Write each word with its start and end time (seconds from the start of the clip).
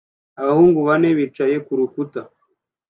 Abahungu 0.39 0.79
bane 0.87 1.09
bicaye 1.17 1.55
ku 1.65 1.71
rukuta 1.79 2.21